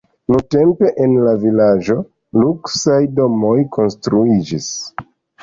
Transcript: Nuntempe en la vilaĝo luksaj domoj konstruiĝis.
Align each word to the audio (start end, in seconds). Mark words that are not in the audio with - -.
Nuntempe 0.31 0.87
en 1.05 1.11
la 1.27 1.33
vilaĝo 1.43 1.97
luksaj 2.45 2.97
domoj 3.21 3.53
konstruiĝis. 3.79 4.73